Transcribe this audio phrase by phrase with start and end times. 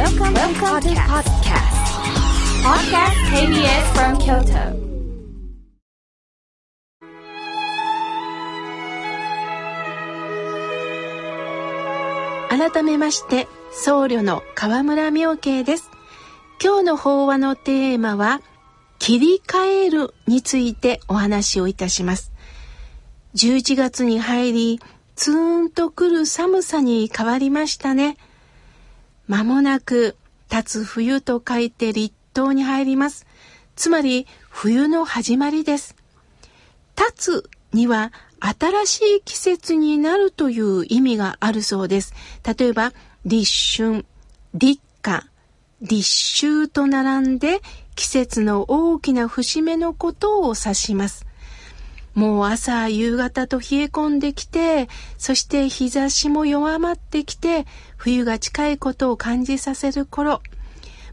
[0.00, 1.76] Welcome, Welcome to podcast.
[2.64, 4.62] Podcast KBS from Kyoto.
[12.48, 15.90] 改めまして僧侶の河村明慶です
[16.64, 18.40] 今日の法話のテーマは
[18.98, 22.32] 切り替えるについてお話をいたします
[23.34, 24.80] 11月に入り
[25.14, 28.16] ツーンとくる寒さに変わりましたね
[29.30, 30.16] 間もなく
[30.50, 33.26] 立つ冬と書いて立冬に入ります
[33.76, 35.94] つまり冬の始まりです
[36.96, 42.14] 立つには新しい季節になるという意味があるそうです。
[42.58, 42.92] 例えば、
[43.26, 44.06] 立春、
[44.54, 45.26] 立夏、
[45.82, 46.02] 立
[46.64, 47.60] 秋と並んで
[47.94, 51.26] 季節の大きな節目のことを指します。
[52.14, 54.88] もう朝、夕方と冷え込んできて、
[55.18, 57.66] そして日差しも弱まってきて、
[58.00, 60.40] 冬が近いことを感じさせる頃。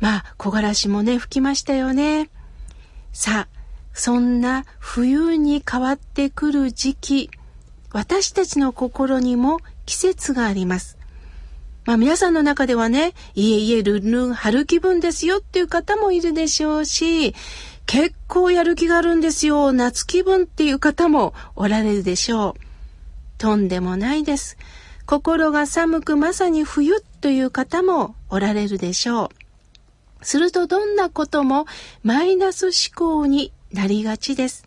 [0.00, 2.28] まあ、木枯らしもね、吹きましたよね。
[3.10, 3.58] さあ、
[3.94, 7.30] そんな冬に変わってくる時期、
[7.90, 10.98] 私たちの心にも季節があります。
[11.86, 17.34] まあ皆さんの中ではね、いえいえ、ルンルン春気分ですよっていう方もいるでしょうし、
[17.86, 22.60] 結構やる気があるんですよ、夏気分っていう方もおられるでしょう。
[23.38, 24.58] とんでもないです。
[25.06, 29.30] 心が寒くまさに冬という方もおられるでしょ
[30.22, 30.24] う。
[30.24, 31.66] するとどんなことも
[32.02, 34.66] マイナス思考になりがちです。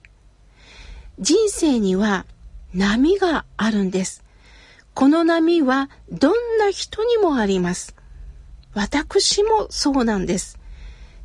[1.19, 2.25] 人生には
[2.73, 4.23] 波があるんです。
[4.93, 7.95] この波はどんな人にもあります。
[8.75, 10.59] 私もそうなんです。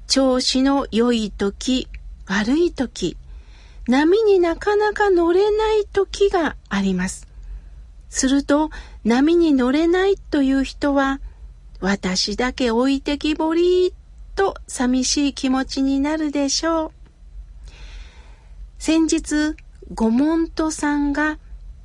[0.06, 1.88] 調子の良い時、
[2.26, 3.18] 悪い時、
[3.88, 7.26] 波になかなか乗れない時があります。
[8.08, 8.70] すると
[9.04, 11.20] 波に乗れないという人は
[11.80, 13.92] 私だけ置いてきぼり
[14.36, 16.92] と寂しい気持ちになるでしょう。
[18.78, 19.56] 先日、
[19.94, 21.38] ゴモントさんが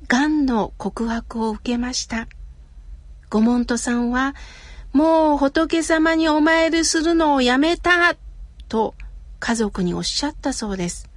[0.06, 2.28] 癌の告白を受けました。
[3.30, 4.34] ゴモントさんは、
[4.92, 8.16] もう仏様にお参りするのをやめた
[8.68, 8.94] と
[9.38, 11.08] 家族におっしゃったそうです。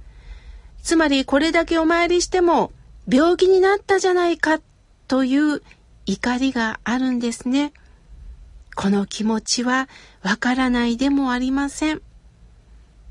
[0.82, 2.72] つまりこれだけお参りしても
[3.08, 4.60] 病気になったじゃないか
[5.08, 5.62] という
[6.06, 7.72] 怒りがあるんですね。
[8.74, 9.88] この気持ちは
[10.22, 12.02] わからないでもありません。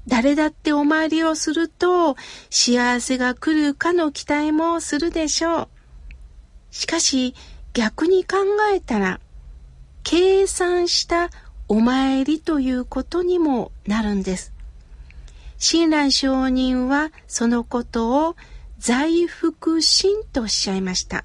[0.08, 2.16] 誰だってお参りをすると
[2.50, 5.68] 幸せが来るかの期待もするでしょう。
[6.72, 7.36] しかし
[7.74, 8.38] 逆に考
[8.74, 9.20] えたら
[10.04, 11.30] 計算した
[11.68, 14.52] お参りということにもなるんです。
[15.58, 18.36] 親鸞上人はそのことを
[18.80, 21.24] 財福心とおっしゃいました。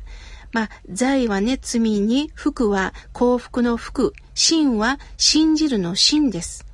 [0.57, 6.65] まあ、財はね、罪に、福は幸福の福、心は信じるの心です。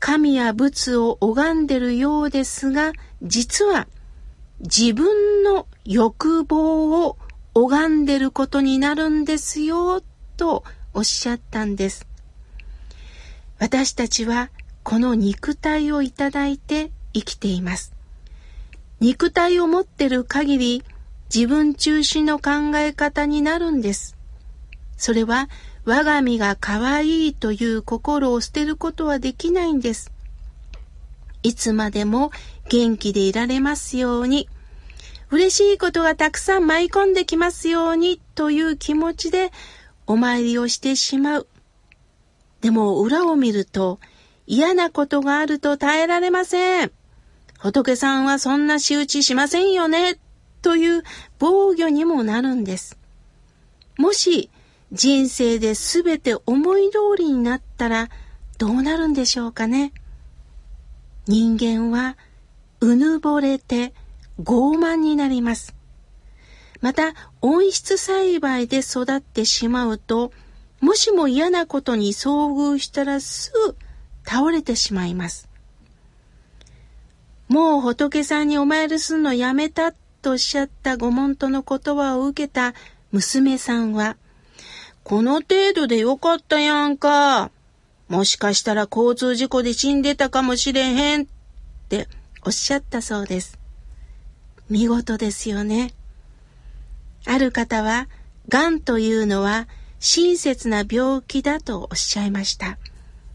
[0.00, 2.90] 神や仏を拝んでるようですが、
[3.22, 3.86] 実は
[4.58, 7.16] 自分の欲望を
[7.54, 10.02] 拝んでることになるんですよ、
[10.36, 10.64] と
[10.94, 12.08] おっしゃったんです。
[13.60, 14.50] 私たちは
[14.82, 17.94] この肉体をいただいて生きています。
[18.98, 20.82] 肉体を持ってる限り
[21.32, 24.16] 自分中心の考え方になるんです。
[24.96, 25.48] それは
[25.84, 30.10] 我が身が可愛いという心を捨てることはできないんです。
[31.42, 32.30] いつまでも
[32.70, 34.48] 元気でいられますように、
[35.30, 39.50] 嬉しいことがたくさん舞い込んできますようにという気持ちで
[40.06, 41.46] お参りをしてしまう。
[42.62, 44.00] でも裏を見ると
[44.46, 46.92] 嫌なことがあると耐えられません。
[47.58, 50.18] 仏さんはそんな仕打ちしませんよね
[50.64, 51.02] という
[51.38, 52.96] 防御にもなるんです。
[53.98, 54.48] もし
[54.92, 58.08] 人生で全て思い通りになったら
[58.56, 59.92] どうなるんでしょうかね。
[61.26, 62.16] 人間は
[62.80, 63.92] うぬぼれて
[64.40, 65.74] 傲慢になります。
[66.80, 70.32] また温室栽培で育ってしまうと
[70.80, 73.76] もしも嫌なことに遭遇したらすぐ
[74.24, 75.46] 倒れてしまいます。
[77.48, 79.92] もう仏さんにお参りするのやめた
[80.24, 82.72] とおっしゃったご門徒の言葉を受けた
[83.12, 84.16] 娘さんは
[85.02, 87.50] この程度でよかったやんか。
[88.08, 91.26] もしかしたら交通事故で死んでたかもしれへんっ
[91.90, 92.08] て
[92.42, 93.58] おっしゃったそうです。
[94.70, 95.92] 見事ですよね。
[97.26, 98.08] ある方は、
[98.48, 99.68] 癌というのは
[100.00, 102.78] 親切な病気だとおっしゃいました。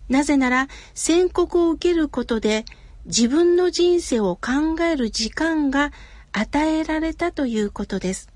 [0.07, 2.65] なぜなら宣告を受けることで
[3.05, 5.91] 自分の人生を考える時間が
[6.31, 8.29] 与えられたということです。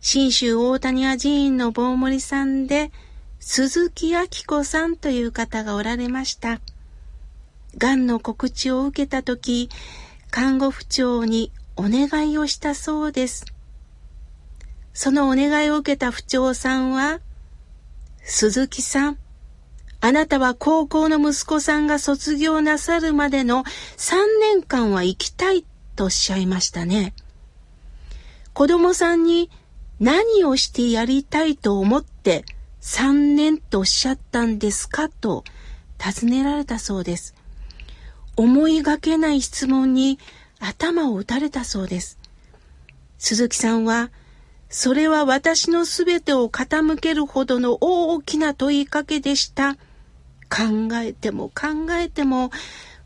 [0.00, 2.92] 信州大谷屋寺院の棒森さんで
[3.38, 6.60] 鈴木明子さんという方がおられました。
[7.78, 9.68] 癌の告知を受けたとき、
[10.30, 13.44] 看護婦長にお願いをしたそうです。
[14.94, 17.20] そのお願いを受けた婦長さんは、
[18.22, 19.18] 鈴木さん、
[20.00, 25.64] あなたは高校の息子さんが卒業なさるまでの3年間は生きたい
[25.96, 27.14] とおっしゃいましたね。
[28.52, 29.50] 子供さんに
[29.98, 32.44] 何をしてやりたいと思って
[32.82, 35.42] 3年とおっしゃったんですかと
[35.98, 37.34] 尋ねられたそうです。
[38.36, 40.18] 思いがけない質問に
[40.60, 42.18] 頭を打たれたそうです。
[43.18, 44.10] 鈴木さんは、
[44.68, 49.76] それは私のすべてを傾けるほどの大きな問いかけでした。
[50.48, 52.50] 考えても考えても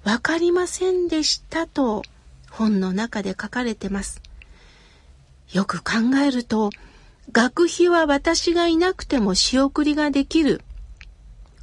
[0.04, 2.02] わかりませんでしたと
[2.50, 4.20] 本の中で書かれてます。
[5.52, 6.70] よく考えると、
[7.32, 10.62] 学費は私がいなくても仕送りができる。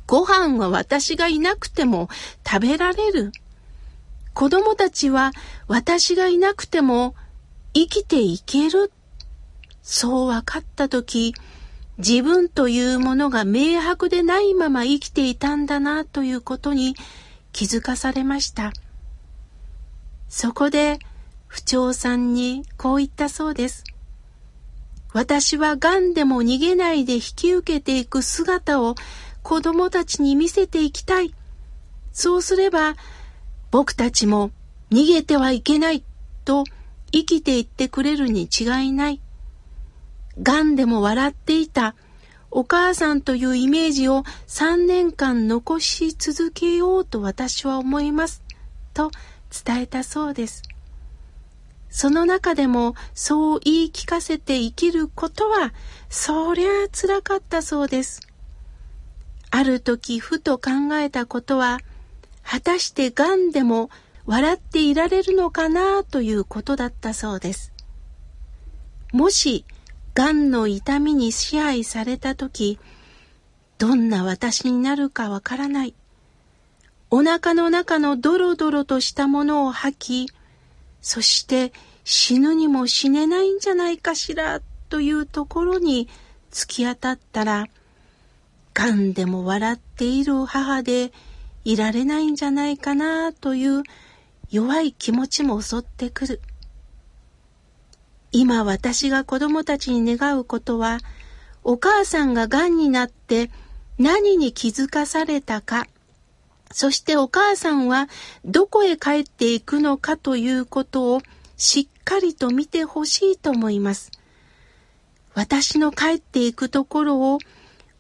[0.08, 2.10] ご飯は私がいなくても
[2.46, 3.32] 食べられる。
[4.34, 5.32] 子供たちは
[5.68, 7.16] 私がいなくても
[7.74, 8.92] 生きていける。
[9.84, 11.34] そう分かったとき、
[11.98, 16.96] 自分というものが明白でないまま生きていたんだなということに
[17.52, 18.72] 気づかされました。
[20.30, 21.00] そこで、
[21.48, 23.84] 不長さんにこう言ったそうです。
[25.14, 28.96] 私は癌でも逃げないで引き受けていく姿を
[29.42, 31.34] 子供たちに見せていきたい。
[32.12, 32.96] そうすれば、
[33.72, 34.52] 僕たちも
[34.92, 36.04] 逃げてはいけない
[36.46, 36.66] と
[37.12, 39.22] 生きていってくれるに違いない。
[40.42, 41.96] 癌でも笑っていた
[42.52, 48.44] お母さんというイメージを3年間残し続けようと私は思います。
[48.94, 49.12] と
[49.52, 50.64] 伝えたそうです。
[51.90, 55.74] その中でもそう言い聞かせて生きることは
[56.10, 58.22] そりゃあ辛かったそうです。
[59.50, 61.80] ある時ふと考えたことは
[62.44, 63.90] 果たして癌でも
[64.26, 67.72] 笑っていられるのかなということだったそうです。
[69.14, 69.66] もし
[70.14, 72.80] 癌の痛みに支配された時、
[73.78, 75.94] どんな私になるかわからない。
[77.10, 80.34] お腹の中のドロドロとしたものを吐き、
[81.02, 81.72] そして
[82.04, 86.10] 死ぬにも死ねないんじゃないかしらというところに
[86.52, 87.68] 突き当たったら、
[88.74, 91.12] 癌でも笑っている母で
[91.64, 93.84] いられないんじゃないかなという
[94.50, 96.42] 弱い気持ちも襲ってくる。
[98.32, 101.00] 今私が子供たちに願うことは、
[101.64, 103.50] お母さんが癌になって
[103.98, 105.88] 何に気づかされたか、
[106.72, 108.08] そしてお母さんは
[108.46, 111.22] どこへ帰っていくのかということを
[111.56, 114.12] しっかりと見てほしいと思います。
[115.34, 117.40] 私の帰っていくところを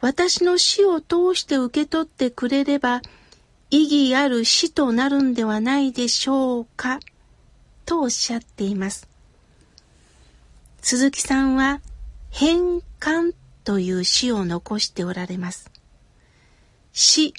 [0.01, 3.01] 私の死を通して受け取ってくれれば
[3.69, 6.99] 意義ある死となるんではないでしょうか
[7.85, 9.07] とおっしゃっています。
[10.81, 11.81] 鈴木さんは
[12.29, 15.69] 変換という詩を残しておられます。
[16.93, 17.33] 死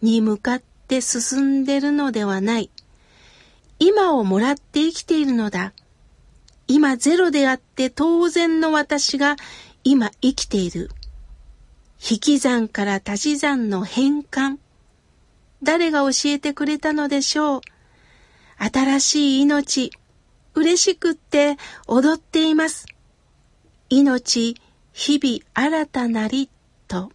[0.00, 2.68] に向かって進んでるのではない。
[3.78, 5.72] 今をもらって生きているのだ。
[6.68, 9.36] 今ゼロであって当然の私が
[9.84, 10.90] 今生きている。
[11.98, 14.58] 引き算から足し算の変換。
[15.62, 17.60] 誰が教えてくれたのでしょう。
[18.58, 19.92] 新しい命、
[20.54, 21.56] 嬉しくって
[21.86, 22.84] 踊っています。
[23.88, 24.56] 命、
[24.92, 26.50] 日々新たなり
[26.86, 27.10] と。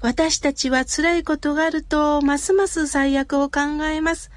[0.00, 4.30] 私たちは辛いことがあると、ますます最悪を考えます。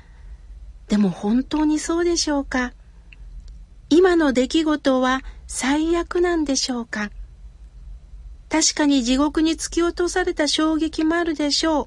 [0.88, 2.74] でも本当にそうでしょうか？
[3.90, 7.12] 今の出来事は最悪なんでしょうか？
[8.50, 11.86] 確かに地獄に突き落とされた衝撃もあるでしょう。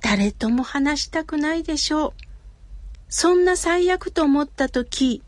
[0.00, 2.12] 誰とも話したくないでしょう。
[3.08, 5.22] そんな最悪と思った時、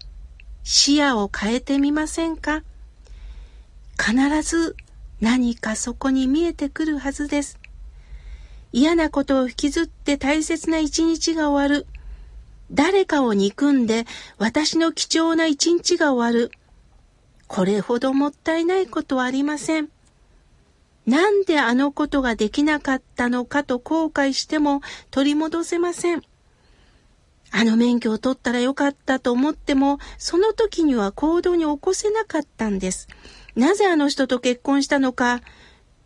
[0.62, 2.62] 視野を変えてみませんか？
[3.98, 4.76] 必ず
[5.20, 7.58] 何かそこに見えてくるはずです。
[8.72, 11.86] 嫌なことを引きずって大切な一日が終わる。
[12.70, 14.04] 誰かを憎んで
[14.38, 16.50] 私の貴重な一日が終わる。
[17.46, 19.88] これほどもったいないことはありません。
[21.06, 24.80] なんであのことができなかったのかと後悔しても
[25.10, 26.22] 取り戻せません。
[27.52, 33.08] あの免許を取ったらよかったと思っても、その時には行動に起こせなかったんです。
[33.56, 35.40] なぜあの人と結婚したのか、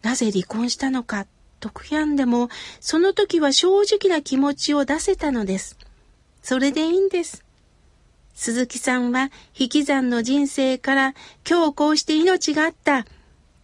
[0.03, 1.27] なぜ離婚したのか、
[1.59, 2.49] と悔やんでも、
[2.81, 5.77] その時は正直な気持ちを出せたのです。
[6.43, 7.45] それでいいんです。
[8.35, 11.15] 鈴木さんは引き算の人生から
[11.47, 13.05] 今日こうして命があった。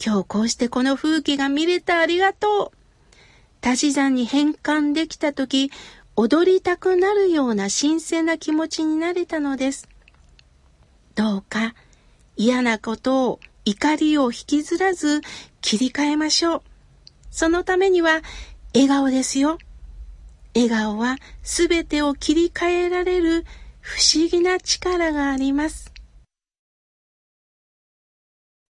[0.04, 3.66] 今日こうしてこの風景が見れたありがとう。
[3.66, 5.70] 足し算に変換できた時、
[6.16, 9.88] 踊りたくなるような新鮮な気持ちになれたのです。
[11.14, 11.74] どうか
[12.36, 15.22] 嫌なことを怒りを引きずらず
[15.60, 16.62] 切り替えましょう。
[17.30, 18.22] そのためには
[18.72, 19.58] 笑顔ですよ。
[20.54, 23.44] 笑顔は全てを切り替えられる
[23.80, 25.92] 不思議な力があります。